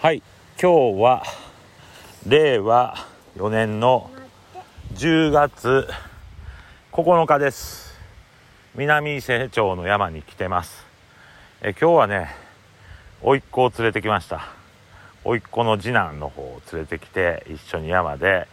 [0.00, 0.22] はい。
[0.62, 1.24] 今日は
[2.24, 2.94] 令和
[3.36, 4.12] 4年の
[4.94, 5.88] 10月
[6.92, 7.98] 9日です。
[8.76, 10.86] 南伊勢町の山に来てます。
[11.62, 12.28] え今日はね
[13.22, 14.46] 甥っ子を連れてきました。
[15.24, 18.46] 甥っ子の次男の方を連れてきて一緒に山で、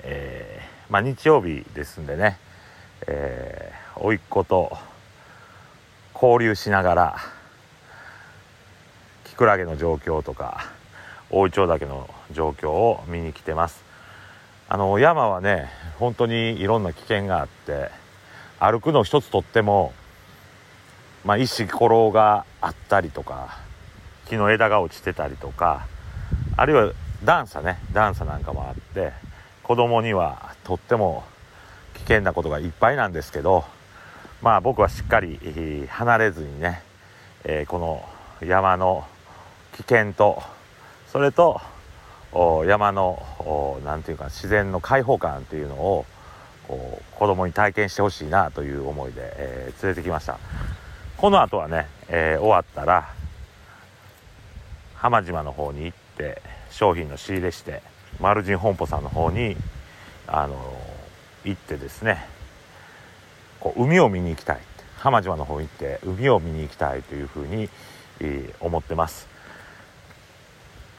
[0.00, 2.36] えー、まあ、日曜日ですんでね、
[3.06, 4.76] えー、甥っ子と
[6.12, 7.16] 交流しながら
[9.24, 10.78] キクラゲの状況とか
[11.30, 13.90] 大イチョウ岳の状況を見に来てます。
[14.68, 17.90] あの山はね本当にいろんな危険があって
[18.60, 19.92] 歩くの一つとっても
[21.24, 23.58] まあ石ころがあったりとか
[24.26, 25.88] 木の枝が落ちてたりとか
[26.56, 26.92] あるいは
[27.24, 29.12] 段差ね段差なんかもあって
[29.64, 31.24] 子供にはとっても
[31.94, 33.64] 危険なことがいっぱいなんですけど
[34.40, 36.82] まあ僕はしっかり離れずにね、
[37.44, 38.08] えー、この
[38.46, 39.04] 山の
[39.76, 40.42] 危険と
[41.12, 41.60] それと
[42.66, 43.20] 山の
[43.84, 46.06] 何て言うか自然の開放感っていうのを
[46.68, 50.38] こう子供に体験してほしいなという思いで、えー、連れてきました。
[51.16, 53.12] この後はね、えー、終わったら
[54.94, 57.82] 浜島の方に行って商品の仕入れして
[58.20, 59.56] 丸ン本舗さんの方に
[60.28, 60.56] あの
[61.44, 62.24] 行ってですね
[63.58, 64.60] こう海を見に行きたい
[64.98, 67.68] 浜島の方に行って海を見に行きたいというふうに、
[68.20, 69.39] えー、思ってます。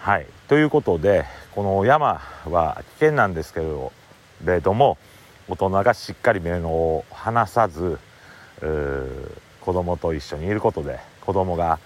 [0.00, 0.26] はい。
[0.48, 3.60] ということでこの山は危険なんですけ
[4.46, 4.96] れども
[5.46, 7.98] 大人がしっかり目を離さず
[9.60, 11.78] 子供と一緒にいることで子供が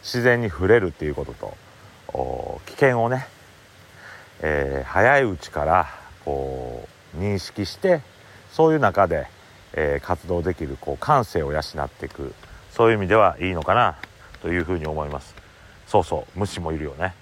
[0.00, 1.34] 自然に触れるっていうこと
[2.10, 3.26] と危険をね、
[4.40, 5.88] えー、早いうちから
[6.24, 8.00] こう認識して
[8.50, 9.26] そういう中で、
[9.74, 12.32] えー、活動できるこう感性を養っていく
[12.70, 13.98] そういう意味ではいいのかな
[14.40, 15.36] というふうに思います。
[15.86, 17.14] そうそう虫もいるよね。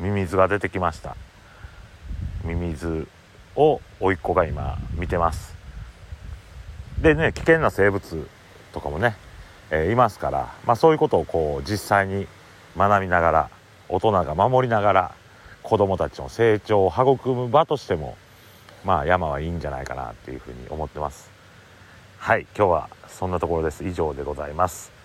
[0.00, 1.16] ミミズが出てきました。
[2.42, 3.06] ミミズ
[3.54, 5.54] を甥っ子が今見てます。
[7.00, 8.26] でね危険な生物
[8.72, 9.14] とかもね、
[9.70, 12.26] えー、いますから、まあ、そういうことをこう実際に
[12.76, 13.50] 学びながら
[13.88, 15.14] 大人が守りながら
[15.62, 18.16] 子どもたちの成長を育む場としても
[18.84, 21.30] まあ山はいいんじゃないかなっていうふうに思ってます。
[22.18, 23.84] はい今日はそんなところです。
[23.84, 24.99] 以上でございます。